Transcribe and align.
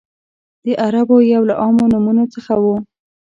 د 0.65 0.67
عربو 0.83 1.15
یو 1.33 1.41
له 1.49 1.53
عامو 1.61 1.85
نومونو 1.91 2.23
څخه 2.33 2.53
و. 2.63 2.65